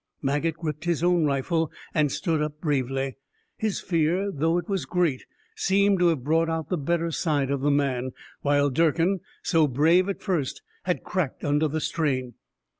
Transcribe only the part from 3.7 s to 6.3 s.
fear, though it was great, seemed to have